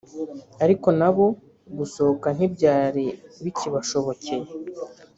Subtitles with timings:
[0.63, 1.25] ariko nabo
[1.77, 3.05] gusohoka ntibyari
[3.43, 4.49] bikibashobokeye